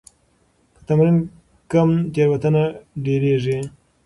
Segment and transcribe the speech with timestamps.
[0.75, 1.17] که تمرین
[1.71, 2.63] کم وي، تېروتنه
[3.03, 3.59] ډېريږي.